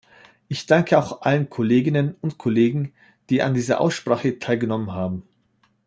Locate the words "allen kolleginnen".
1.21-2.15